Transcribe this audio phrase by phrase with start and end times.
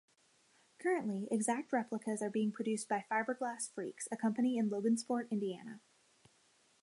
[0.79, 5.79] Currently, exact replicas are being produced by Fiberglass Freaks, a company in Logansport, Indiana.